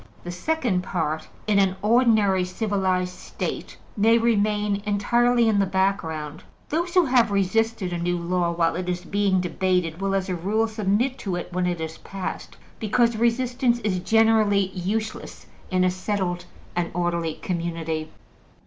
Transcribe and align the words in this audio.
The 0.23 0.31
second 0.31 0.81
part, 0.81 1.27
in 1.45 1.59
an 1.59 1.75
ordinary 1.83 2.43
civilized 2.43 3.13
State, 3.13 3.77
may 3.95 4.17
remain 4.17 4.81
entirely 4.87 5.47
in 5.47 5.59
the 5.59 5.67
background: 5.67 6.43
those 6.69 6.95
who 6.95 7.05
have 7.05 7.29
resisted 7.29 7.93
a 7.93 7.99
new 7.99 8.17
law 8.17 8.51
while 8.51 8.75
it 8.75 8.87
was 8.87 9.05
being 9.05 9.39
debated 9.41 10.01
will, 10.01 10.15
as 10.15 10.27
a 10.27 10.33
rule, 10.33 10.67
submit 10.67 11.19
to 11.19 11.35
it 11.35 11.53
when 11.53 11.67
it 11.67 11.79
is 11.79 11.99
passed, 11.99 12.57
because 12.79 13.15
resistance 13.15 13.77
is 13.81 13.99
generally 13.99 14.69
useless 14.69 15.45
in 15.69 15.83
a 15.83 15.91
settled 15.91 16.45
and 16.75 16.89
orderly 16.95 17.35
community. 17.35 18.09